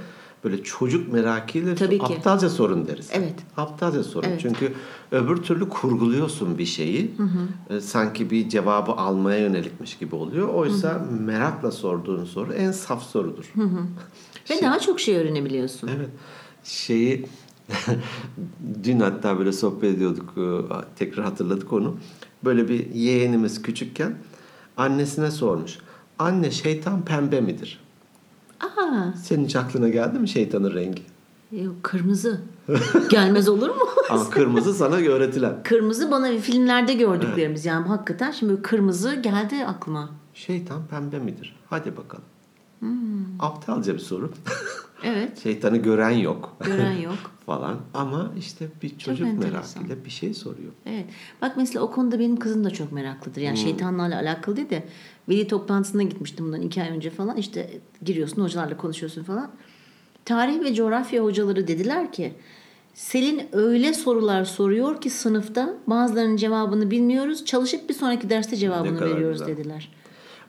[0.43, 2.03] böyle çocuk merakıyla Tabii ki.
[2.05, 3.09] aptalca sorun deriz.
[3.13, 3.33] Evet.
[3.57, 4.27] Aptalca sorun.
[4.27, 4.39] Evet.
[4.41, 4.73] Çünkü
[5.11, 7.11] öbür türlü kurguluyorsun bir şeyi.
[7.69, 10.47] E, sanki bir cevabı almaya yönelikmiş gibi oluyor.
[10.47, 13.53] Oysa merakla sorduğun soru en saf sorudur.
[14.49, 15.87] Ve daha çok şey öğrenebiliyorsun.
[15.97, 16.09] Evet.
[16.63, 17.25] Şeyi
[18.83, 20.33] dün hatta böyle sohbet ediyorduk.
[20.37, 21.97] e, Tekrar hatırladık onu.
[22.45, 24.15] Böyle bir yeğenimiz küçükken
[24.77, 25.77] annesine sormuş.
[26.19, 27.79] Anne şeytan pembe midir?
[28.59, 31.01] Aa, Senin hiç aklına geldi mi şeytanın rengi?
[31.51, 32.41] yok, kırmızı.
[33.09, 33.81] Gelmez olur mu?
[34.09, 35.63] Ama kırmızı sana öğretilen.
[35.63, 40.09] Kırmızı bana filmlerde gördüklerimiz yani hakikaten şimdi kırmızı geldi aklıma.
[40.33, 41.55] Şeytan pembe midir?
[41.69, 42.25] Hadi bakalım.
[42.79, 43.25] Hmm.
[43.39, 44.31] Aptalca bir soru.
[45.03, 45.43] Evet.
[45.43, 47.15] Şeytanı gören yok Gören yok.
[47.45, 47.77] falan.
[47.93, 50.71] Ama işte bir çocuk merakıyla bir şey soruyor.
[50.85, 51.05] Evet.
[51.41, 53.41] Bak mesela o konuda benim kızım da çok meraklıdır.
[53.41, 54.87] Yani şeytanlarla alakalı değil de
[55.29, 57.37] veli toplantısına gitmiştim bundan iki ay önce falan.
[57.37, 57.69] İşte
[58.03, 59.51] giriyorsun hocalarla konuşuyorsun falan.
[60.25, 62.33] Tarih ve coğrafya hocaları dediler ki
[62.93, 67.45] Selin öyle sorular soruyor ki sınıfta bazılarının cevabını bilmiyoruz.
[67.45, 69.57] Çalışıp bir sonraki derste cevabını veriyoruz güzel.
[69.57, 69.91] dediler.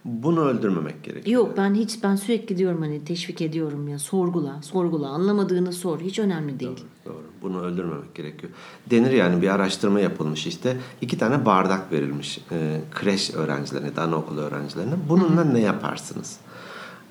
[0.04, 1.36] Bunu öldürmemek gerekiyor.
[1.36, 6.18] Yok ben hiç ben sürekli diyorum hani teşvik ediyorum ya sorgula sorgula anlamadığını sor hiç
[6.18, 6.84] önemli değil.
[7.06, 7.22] Doğru.
[7.42, 8.52] Bunu öldürmemek gerekiyor.
[8.90, 10.76] Denir yani bir araştırma yapılmış işte.
[11.00, 14.94] iki tane bardak verilmiş e, kreş öğrencilerine, anaokulu öğrencilerine.
[15.08, 16.38] Bununla ne yaparsınız?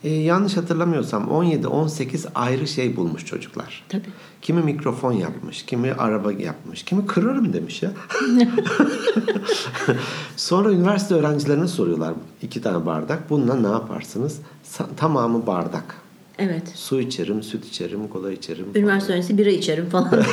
[0.04, 3.84] E, yanlış hatırlamıyorsam 17-18 ayrı şey bulmuş çocuklar.
[3.90, 4.10] Tabii.
[4.42, 7.92] Kimi mikrofon yapmış, kimi araba yapmış, kimi kırarım demiş ya.
[10.36, 13.30] Sonra üniversite öğrencilerine soruyorlar iki tane bardak.
[13.30, 14.40] Bununla ne yaparsınız?
[14.98, 15.96] Tamamı bardak.
[16.40, 16.72] Evet.
[16.76, 18.66] Su içerim, süt içerim, kola içerim.
[18.66, 18.76] falan.
[18.76, 20.10] Üniversite öğrencisi bira içerim falan.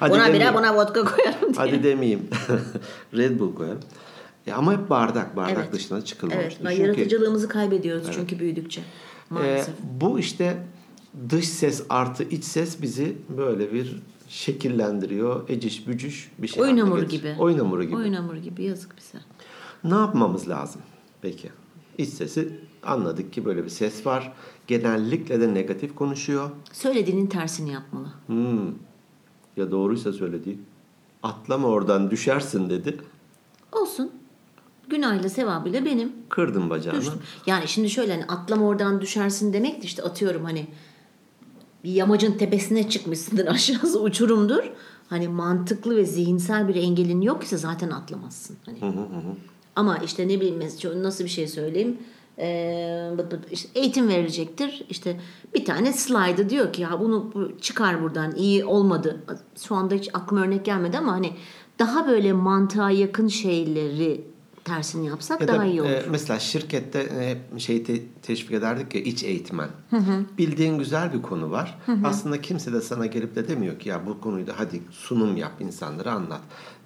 [0.00, 0.54] Hadi buna bira demeyeyim.
[0.54, 1.52] buna vodka koyarım diye.
[1.56, 2.22] Hadi demeyeyim.
[3.16, 3.80] Red Bull koyarım.
[4.46, 5.72] Ya ama hep bardak, bardak Evet.
[5.72, 6.44] dışına çıkılmamış.
[6.44, 6.56] Evet.
[6.62, 8.80] Çünkü, Yaratıcılığımızı kaybediyoruz çünkü büyüdükçe.
[8.80, 8.84] e,
[9.30, 9.74] Maalesef.
[10.00, 10.66] bu işte
[11.30, 15.48] dış ses artı iç ses bizi böyle bir şekillendiriyor.
[15.48, 16.62] Eciş bücüş bir şey.
[16.62, 17.34] Oyun hamuru gibi.
[17.38, 17.96] Oyun hamuru gibi.
[17.96, 19.18] Oyun hamuru gibi yazık bize.
[19.84, 20.80] Ne yapmamız lazım?
[21.22, 21.50] Peki.
[21.98, 24.32] İç sesi anladık ki böyle bir ses var.
[24.66, 26.50] Genellikle de negatif konuşuyor.
[26.72, 28.06] Söylediğinin tersini yapmalı.
[28.26, 28.66] Hmm.
[29.56, 30.58] Ya doğruysa söylediği.
[31.22, 32.96] Atlama oradan düşersin dedi.
[33.72, 34.10] Olsun.
[34.88, 36.12] Günahıyla sevabıyla benim.
[36.28, 37.00] Kırdın bacağını.
[37.00, 37.18] Düştüm.
[37.46, 40.66] Yani şimdi şöyle hani atlama oradan düşersin demek de işte atıyorum hani
[41.84, 44.64] bir yamacın tepesine çıkmışsındır aşağısı uçurumdur.
[45.08, 48.56] Hani mantıklı ve zihinsel bir engelin yok ise zaten atlamazsın.
[48.66, 48.78] Hani.
[49.76, 50.60] Ama işte ne bileyim
[51.02, 51.98] nasıl bir şey söyleyeyim.
[52.38, 53.10] Ee,
[53.52, 54.84] işte eğitim verilecektir.
[54.90, 55.20] İşte
[55.54, 59.20] bir tane slide'ı diyor ki ya bunu bu- çıkar buradan iyi olmadı.
[59.56, 61.32] Şu anda hiç aklıma örnek gelmedi ama hani
[61.78, 64.24] daha böyle mantığa yakın şeyleri
[64.64, 65.90] tersini yapsak Ya daha da, iyi olur.
[65.90, 69.68] e, mesela şirkette e, hep şeyi te- teşvik ederdik ya iç eğitmen.
[70.38, 71.78] Bildiğin güzel bir konu var.
[72.04, 75.52] Aslında kimse de sana gelip de demiyor ki ya bu konuyu da hadi sunum yap
[75.60, 76.40] insanlara anlat.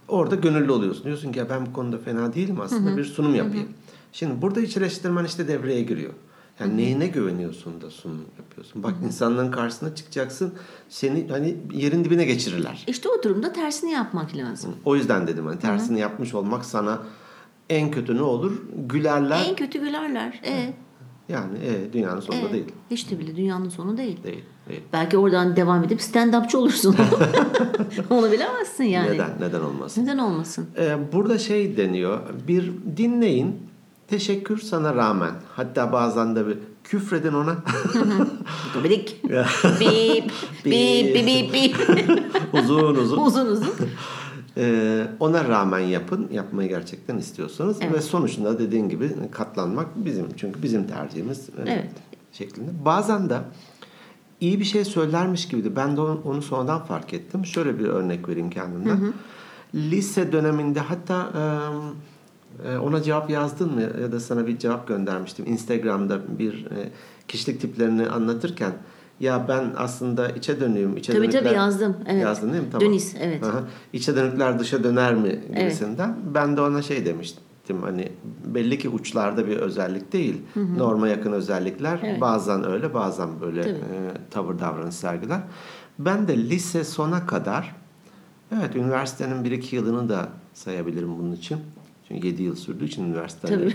[0.08, 1.04] Orada gönüllü oluyorsun.
[1.04, 3.68] Diyorsun ki ya ben bu konuda fena değilim aslında bir sunum yapayım.
[4.12, 6.12] Şimdi burada iç eleştirmen işte devreye giriyor.
[6.60, 8.82] Yani neyine güveniyorsun da sunum yapıyorsun.
[8.82, 10.54] Bak insanların karşısına çıkacaksın.
[10.88, 12.84] Seni hani yerin dibine geçirirler.
[12.86, 14.74] İşte o durumda tersini yapmak lazım.
[14.84, 16.98] O yüzden dedim hani tersini yapmış olmak sana
[17.70, 18.52] en kötü ne olur?
[18.88, 19.44] Gülerler.
[19.48, 20.40] En kötü gülerler.
[20.44, 20.72] E,
[21.28, 22.64] Yani e, dünyanın sonunda e, değil.
[22.90, 24.22] Hiç de bile dünyanın sonu değil.
[24.24, 24.44] Değil.
[24.68, 24.80] değil.
[24.92, 26.96] Belki oradan devam edip stand-upçı olursun.
[28.10, 29.10] Onu bilemezsin yani.
[29.10, 29.30] Neden?
[29.40, 30.02] Neden olmasın?
[30.02, 30.66] Neden olmasın?
[30.78, 32.20] Ee, burada şey deniyor.
[32.48, 33.68] Bir dinleyin.
[34.08, 35.32] Teşekkür sana rağmen.
[35.56, 37.56] Hatta bazen de bir küfredin ona.
[38.84, 39.24] Bidik.
[39.24, 40.32] bip,
[40.64, 41.76] bip, bip, bip, bip.
[42.52, 43.18] uzun uzun.
[43.18, 43.74] uzun uzun.
[44.58, 46.28] Ee, ona rağmen yapın.
[46.32, 47.80] Yapmayı gerçekten istiyorsanız.
[47.82, 50.26] Ve sonuçta dediğin gibi katlanmak bizim.
[50.36, 51.48] Çünkü bizim tercihimiz.
[51.48, 51.90] e, Evet.
[52.32, 52.70] Şeklinde.
[52.84, 53.38] Bazen de
[54.40, 55.76] iyi bir şey söylermiş gibiydi.
[55.76, 57.46] Ben de onu, onu sonradan fark ettim.
[57.46, 59.12] Şöyle bir örnek vereyim kendimden.
[59.74, 61.30] Lise döneminde hatta
[62.66, 65.46] e, ona cevap yazdın mı ya da sana bir cevap göndermiştim.
[65.46, 66.90] Instagram'da bir e,
[67.28, 68.72] kişilik tiplerini anlatırken
[69.20, 70.96] ya ben aslında içe dönüyüm.
[70.96, 71.96] içe Tabii dönükler- tabii yazdım.
[72.08, 72.22] Evet.
[72.22, 72.68] Yazdın değil mi?
[72.72, 72.88] Tamam.
[72.88, 73.44] Dönis, evet.
[73.44, 73.62] Aha.
[73.92, 76.16] İçe dönükler dışa döner mi gibisinden.
[76.34, 77.42] Ben de ona şey demiştim.
[77.82, 78.08] Hani
[78.44, 80.36] belli ki uçlarda bir özellik değil.
[80.76, 81.98] Norma yakın özellikler.
[82.04, 82.20] Evet.
[82.20, 83.72] Bazen öyle bazen böyle Tabii.
[83.72, 83.80] e,
[84.30, 85.40] tavır davranış sergiler.
[85.98, 87.76] Ben de lise sona kadar
[88.58, 91.58] evet üniversitenin bir iki yılını da sayabilirim bunun için.
[92.08, 93.48] Çünkü 7 yıl sürdüğü için üniversite.
[93.48, 93.74] Tabii.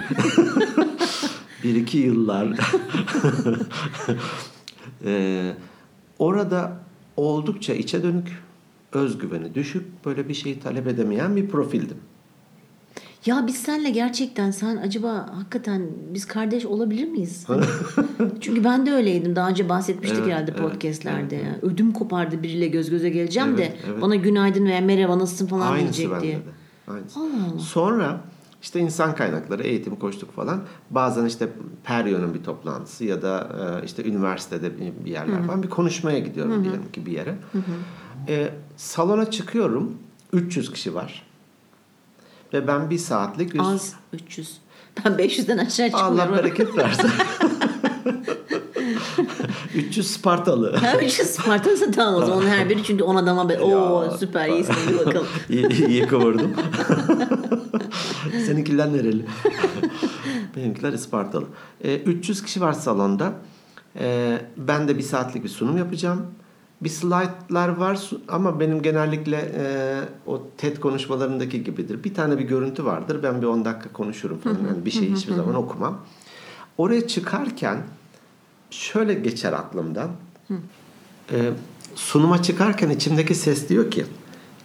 [1.64, 2.48] bir iki yıllar.
[5.06, 5.54] Ee,
[6.20, 6.78] orada
[7.18, 8.28] oldukça içe dönük,
[8.92, 11.98] özgüveni düşük, böyle bir şeyi talep edemeyen bir profildim.
[13.26, 17.48] Ya biz senle gerçekten sen acaba hakikaten biz kardeş olabilir miyiz?
[18.42, 19.36] Çünkü ben de öyleydim.
[19.36, 21.36] Daha önce bahsetmiştik Evet, herhalde evet, podcastlerde.
[21.36, 24.02] Yani Ödüm kopardı biriyle göz göze geleceğim de Evet, evet.
[24.02, 26.36] bana günaydın veya merhaba nasılsın falan Aynısı diyecek diye.
[26.36, 26.42] de.
[26.88, 27.20] Aynısı.
[27.20, 27.60] Allah Allah.
[27.60, 28.22] Sonra
[28.64, 30.62] işte insan kaynakları, eğitim koştuk falan.
[30.90, 31.50] Bazen işte
[31.84, 33.48] Perio'nun bir toplantısı ya da
[33.82, 37.36] e, işte üniversitede bir- yerler falan bir konuşmaya gidiyorum diyelim ki bir yere.
[38.28, 39.98] E, salona çıkıyorum.
[40.34, 41.26] 300 kişi var.
[42.54, 43.60] Ve ben bir saatlik bir...
[43.60, 44.58] Az 300.
[45.06, 46.20] Ben 500'den aşağı çıkmıyorum.
[46.20, 47.10] Allah bereket versin.
[49.76, 50.76] 300 Spartalı.
[50.76, 53.60] Ha, 300 Spartansa tamam o zaman her biri çünkü 10 adama be.
[53.60, 55.28] Oo süper iyisin hadi bakalım.
[55.50, 56.54] iyi, iyi kıvırdım.
[58.46, 59.26] Seninkiler nereli?
[60.56, 61.46] Benimkiler Ispartalı.
[61.84, 63.34] Ee, 300 kişi var salonda.
[64.00, 66.26] Ee, ben de bir saatlik bir sunum yapacağım.
[66.82, 69.64] Bir slaytlar var ama benim genellikle e,
[70.26, 72.04] o TED konuşmalarındaki gibidir.
[72.04, 73.24] Bir tane bir görüntü vardır.
[73.24, 74.60] Ben bir 10 dakika konuşurum falan.
[74.68, 76.00] Yani bir şey hiçbir zaman okumam.
[76.78, 77.84] Oraya çıkarken
[78.72, 80.10] şöyle geçer aklımdan.
[81.32, 81.52] Ee,
[81.96, 84.06] sunuma çıkarken içimdeki ses diyor ki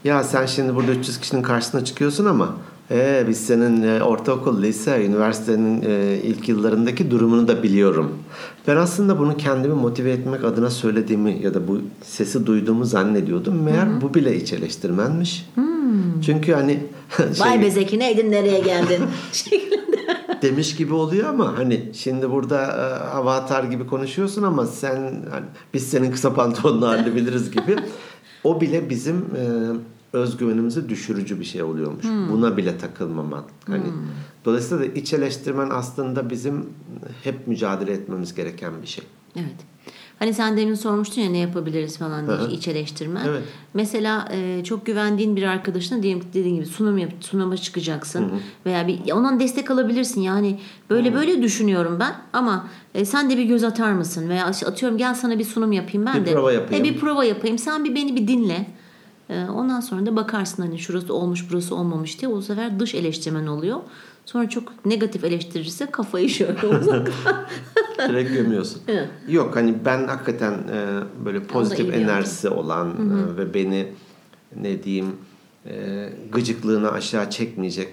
[0.04, 2.54] ya sen şimdi burada 300 kişinin karşısına çıkıyorsun ama
[2.90, 8.14] ee, biz senin e, ortaokul, lise, üniversitenin e, ilk yıllarındaki durumunu da biliyorum.
[8.66, 13.62] Ben aslında bunu kendimi motive etmek adına söylediğimi ya da bu sesi duyduğumu zannediyordum.
[13.62, 15.46] Meğer bu bile iç eleştirmenmiş.
[16.26, 16.80] Çünkü hani
[17.18, 19.02] Vay şey- be Zeki neydin nereye geldin?
[20.42, 24.96] demiş gibi oluyor ama hani şimdi burada e, hava atar gibi konuşuyorsun ama sen
[25.30, 27.76] hani biz senin kısa pantolonunu halledebiliriz gibi.
[28.44, 29.42] O bile bizim e,
[30.12, 32.04] özgüvenimizi düşürücü bir şey oluyormuş.
[32.04, 33.44] Buna bile takılmamak.
[33.66, 33.82] Hani
[34.44, 36.66] dolayısıyla da iç eleştirmen aslında bizim
[37.24, 39.04] hep mücadele etmemiz gereken bir şey.
[39.36, 39.56] Evet.
[40.18, 42.50] Hani sen demin sormuştun ya ne yapabiliriz falan diye Hı hı.
[42.50, 43.20] iç eleştirme.
[43.26, 43.42] Evet.
[43.74, 48.30] Mesela e, çok güvendiğin bir arkadaşına diyelim dediğin gibi sunum yap, sunuma çıkacaksın
[48.66, 50.20] veya bir ondan destek alabilirsin.
[50.20, 50.58] Yani
[50.90, 55.14] böyle böyle düşünüyorum ben ama e, sen de bir göz atar mısın veya atıyorum gel
[55.14, 56.32] sana bir sunum yapayım ben Bir de.
[56.32, 56.84] prova yapayım.
[56.84, 57.58] E, bir prova yapayım.
[57.58, 58.66] Sen bir beni bir dinle.
[59.30, 62.30] E, ondan sonra da bakarsın hani şurası olmuş burası olmamış diye.
[62.30, 63.80] O sefer dış eleştirmen oluyor.
[64.28, 67.12] Sonra çok negatif eleştirirse kafayı şöyle uzak.
[68.08, 68.82] Direkt gömüyorsun.
[68.88, 69.08] Evet.
[69.28, 73.92] Yok hani ben hakikaten e, böyle pozitif enerjisi olan e, ve beni
[74.56, 75.16] ne diyeyim
[75.66, 77.88] e, gıcıklığını aşağı çekmeyecek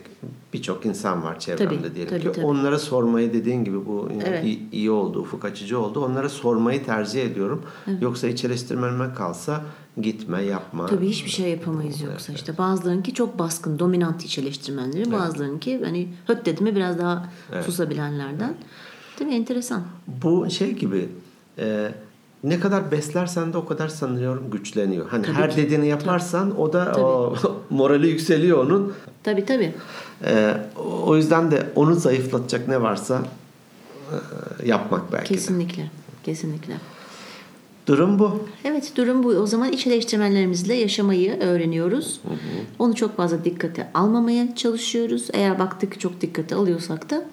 [0.53, 2.31] birçok insan var çevremde Tabii, diyelim tabii, ki.
[2.31, 2.45] tabii.
[2.45, 4.45] Onlara sormayı dediğin gibi bu Evet.
[4.45, 6.05] iyi, iyi oldu, ufuk açıcı oldu.
[6.05, 7.61] Onlara sormayı tercih ediyorum.
[8.01, 9.61] Yoksa iç eleştirmenime kalsa
[10.01, 10.86] gitme, yapma.
[10.86, 12.58] Tabii hiçbir şey yapamayız yoksa işte.
[12.58, 15.12] Bazılarınki çok baskın, dominant iç eleştirmenleri.
[15.12, 17.29] Bazılarınki hani höt dedi mi biraz daha
[17.65, 18.55] susabilenlerden.
[19.19, 19.36] Değil mi?
[19.36, 19.84] Enteresan.
[20.08, 21.10] Bu şey gibi
[21.60, 21.91] e,
[22.43, 25.10] ne kadar beslersen de o kadar sanıyorum güçleniyor.
[25.10, 25.58] Hani her ki.
[25.58, 27.36] dediğini yaparsan o da o,
[27.69, 28.93] morali yükseliyor onun.
[29.23, 29.73] Tabii tabii.
[30.23, 30.58] E,
[31.05, 33.21] o yüzden de onu zayıflatacak ne varsa
[34.12, 35.34] e, yapmak belki de.
[36.23, 36.73] Kesinlikle.
[37.87, 38.39] Durum bu.
[38.63, 39.27] Evet durum bu.
[39.27, 42.19] O zaman iç eleştirmenlerimizle yaşamayı öğreniyoruz.
[42.79, 45.27] Onu çok fazla dikkate almamaya çalışıyoruz.
[45.33, 47.25] Eğer baktık ki çok dikkate alıyorsak da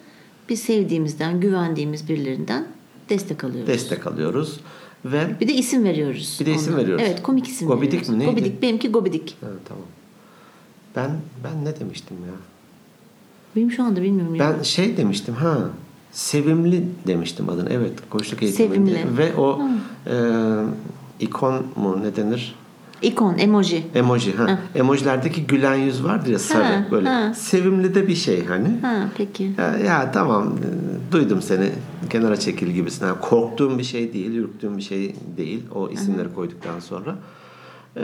[0.48, 2.66] biz sevdiğimizden, güvendiğimiz birilerinden
[3.08, 3.68] destek alıyoruz.
[3.68, 4.60] Destek alıyoruz
[5.04, 6.36] ve Bir de isim veriyoruz.
[6.40, 6.82] Bir de isim onlara.
[6.82, 7.04] veriyoruz.
[7.08, 8.08] Evet komik isim Gobidik veriyoruz.
[8.08, 8.30] mi, neydi?
[8.30, 9.36] Gobidik benimki Gobidik.
[9.40, 9.84] Ha, tamam.
[10.96, 11.10] Ben
[11.44, 12.32] ben ne demiştim ya?
[13.56, 14.34] Benim şu anda bilmiyorum.
[14.34, 14.54] ya.
[14.58, 15.58] Ben şey demiştim ha.
[16.12, 17.68] Sevimli demiştim adını.
[17.72, 18.90] Evet, koçluk eğitiminde.
[18.90, 19.18] Sevimli.
[19.18, 19.60] Ve o
[20.06, 20.14] e,
[21.20, 22.54] ikon mu ne denir?
[23.02, 23.86] İkon, emoji.
[23.94, 24.58] Emoji ha.
[24.74, 27.08] Emojilerdeki gülen yüz vardır ya sarı Ha, böyle.
[27.08, 27.34] ha.
[27.34, 28.80] Sevimli de bir şey hani.
[28.82, 29.50] Ha peki.
[29.58, 31.70] Ya, ya tamam e, duydum seni
[32.10, 33.06] kenara çekil gibisin.
[33.06, 37.16] Yani korktuğum bir şey değil, ürktüğüm bir şey değil o isimleri koyduktan sonra.
[37.96, 38.02] Ee,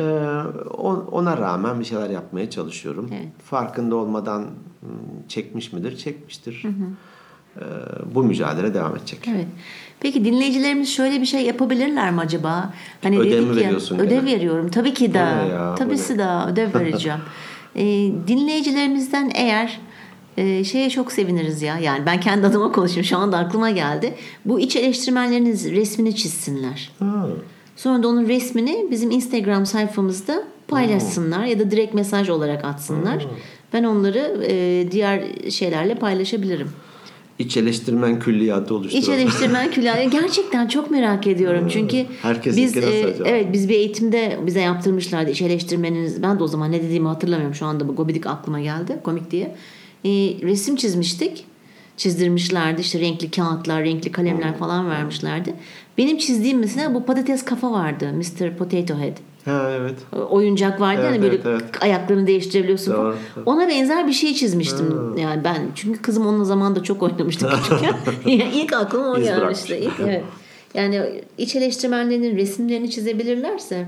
[1.12, 3.09] ona rağmen bir şeyler yapmaya çalışıyorum.
[3.12, 3.29] Evet.
[3.44, 4.40] Farkında olmadan
[4.81, 4.88] hmm,
[5.29, 5.97] çekmiş midir?
[5.97, 6.62] Çekmiştir.
[6.64, 6.68] Ee,
[8.14, 9.18] bu mücadele devam edecek.
[9.34, 9.46] Evet.
[10.00, 12.72] Peki dinleyicilerimiz şöyle bir şey yapabilirler mi acaba?
[13.02, 14.24] Hani Ödev mi ya, veriyorsun Ödev gene?
[14.26, 14.70] veriyorum.
[14.70, 15.18] Tabii ki de.
[15.18, 17.18] Ya, Tabisi de ödev vereceğim.
[17.76, 17.82] ee,
[18.28, 19.80] dinleyicilerimizden eğer
[20.37, 21.78] e, şeye çok seviniriz ya.
[21.78, 23.04] Yani ben kendi adıma konuşayım.
[23.04, 24.14] Şu anda aklıma geldi.
[24.44, 26.90] Bu iç eleştirmenleriniz resmini çizsinler.
[26.98, 27.26] Ha,
[27.76, 33.26] Sonra da onun resmini bizim Instagram sayfamızda paylaşsınlar ya da direkt mesaj olarak atsınlar.
[33.72, 36.70] Ben onları e, diğer şeylerle paylaşabilirim.
[37.38, 39.03] İç eleştirmen külliyatı oluşturalım.
[39.03, 41.68] İç eleştirmen külahı gerçekten çok merak ediyorum.
[41.68, 43.29] Çünkü Herkesinki biz e, acaba?
[43.29, 46.22] evet biz bir eğitimde bize yaptırmışlardı iç eleştirmeniniz.
[46.22, 47.55] Ben de o zaman ne dediğimi hatırlamıyorum.
[47.55, 48.96] Şu anda bu gobidik aklıma geldi.
[49.05, 49.55] Komik diye.
[50.05, 50.11] E,
[50.42, 51.44] resim çizmiştik.
[51.96, 52.81] Çizdirmişlerdi.
[52.81, 55.55] İşte renkli kağıtlar renkli kalemler falan vermişlerdi.
[55.98, 58.12] Benim çizdiğim mesela bu patates kafa vardı.
[58.12, 58.57] Mr.
[58.57, 59.94] Potato Head Ha evet.
[60.31, 61.62] oyuncak vardı Evet, hani böyle evet, evet.
[61.83, 62.94] ayaklarını değiştirebiliyorsun.
[62.94, 63.44] Doğru, doğru.
[63.46, 65.16] Ona benzer bir şey çizmiştim.
[65.18, 67.94] Yani ben çünkü kızım onunla zamanında çok oynamıştı küçükken.
[68.31, 69.77] yani ilk aklıma o İz gelmişti.
[69.77, 70.24] İlk, evet.
[70.74, 73.87] Yani iç eleştirmenlerin resimlerini çizebilirlerse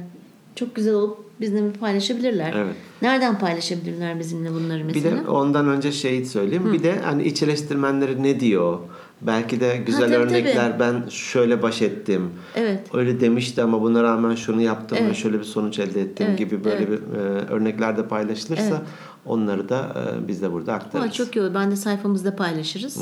[0.55, 2.55] çok güzel olup bizimle paylaşabilirler.
[2.57, 2.75] Evet.
[3.03, 5.25] Nereden paylaşabilirler bizimle bunları Bir mesela?
[5.25, 6.73] de ondan önce şey söyleyeyim.
[6.73, 8.79] Bir de hani iç eleştirmenleri ne diyor?
[9.23, 12.31] Belki de güzel tabii, örnekler ben şöyle baş ettim.
[12.55, 12.95] Evet.
[12.95, 15.17] Öyle demişti ama buna rağmen şunu yaptım ve Evet.
[15.17, 16.89] şöyle bir sonuç elde ettim Evet, gibi böyle evet.
[16.89, 17.21] bir e,
[17.55, 18.81] örnekler de paylaşılırsa Evet.
[19.27, 21.11] onları da e, biz de burada aktarırız.
[21.11, 21.55] Aa, çok iyi olur.
[21.55, 23.01] Ben de sayfamızda paylaşırız.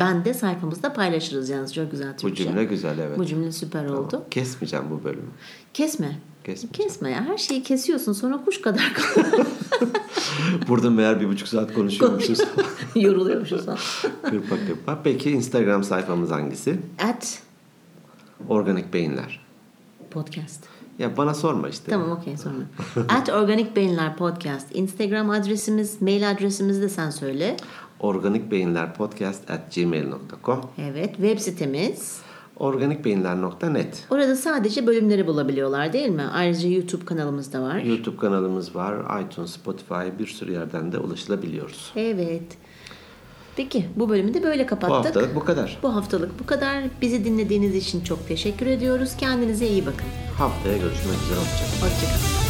[0.00, 1.74] Ben de sayfamızda paylaşırız yalnız.
[1.74, 2.44] Çok güzel Bu Türkçe.
[2.44, 3.18] cümle güzel evet.
[3.18, 4.22] Bu cümle süper oldu.
[4.30, 5.30] Kesmeyeceğim bu bölümü.
[5.74, 6.18] Kesme.
[6.44, 6.72] Kesmeyeceğim.
[6.72, 7.24] Kesme ya.
[7.24, 9.46] Her şeyi kesiyorsun sonra kuş kadar kalıyor.
[10.68, 12.40] Burada meğer bir buçuk saat konuşuyormuşuz.
[12.94, 13.66] Yoruluyormuşuz
[14.22, 14.98] kırpa kırpa.
[15.04, 16.80] Peki Instagram sayfamız hangisi?
[17.08, 17.42] At
[18.48, 19.40] Organik Beyinler.
[20.10, 20.64] podcast.
[20.98, 21.90] Ya bana sorma işte.
[21.90, 22.64] Tamam okey sonra.
[23.08, 24.76] At Organik Beyinler Podcast.
[24.76, 27.56] Instagram adresimiz, mail adresimizi de sen söyle.
[28.00, 32.20] Organikbeyinlerpodcast at gmail.com Evet web sitemiz.
[32.60, 36.24] Organikbeyinler.net Orada sadece bölümleri bulabiliyorlar değil mi?
[36.32, 37.76] Ayrıca YouTube kanalımız da var.
[37.78, 39.22] YouTube kanalımız var.
[39.22, 41.92] iTunes, Spotify bir sürü yerden de ulaşılabiliyoruz.
[41.96, 42.42] Evet.
[43.56, 44.96] Peki bu bölümü de böyle Bu kapattık.
[45.06, 45.78] haftalık bu kadar.
[45.82, 46.84] Bu haftalık bu kadar.
[47.02, 49.10] Bizi dinlediğiniz için çok teşekkür ediyoruz.
[49.18, 50.06] Kendinize iyi bakın.
[50.38, 51.38] Haftaya görüşmek üzere.
[51.40, 51.90] Hoşçakalın.
[51.92, 52.49] Hoşçakalın.